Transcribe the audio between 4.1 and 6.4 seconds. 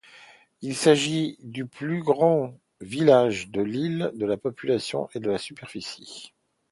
par la population et la superficie.